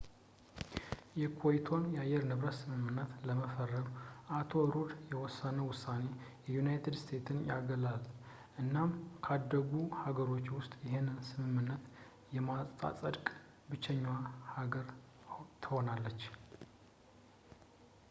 [1.21, 6.05] የኮይቶን አየር ንብረት ስምምነት ለመፈረም የአቶ ሩድ የወሰነው ውሳኔ
[6.53, 8.01] ዩናይትድ ስቴትስን ያገላል
[8.63, 8.91] እናም
[9.27, 9.71] ካደጉ
[10.05, 11.83] ሀገራት ውስጥ ይሄንን ስምምነት
[12.37, 13.27] የማታጸድቅ
[13.69, 14.05] ብቸኛ
[14.57, 14.89] ሀገር
[15.65, 16.23] ትሆናለች